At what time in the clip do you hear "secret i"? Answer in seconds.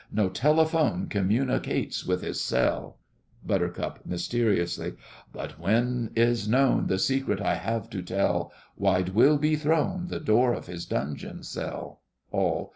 6.97-7.53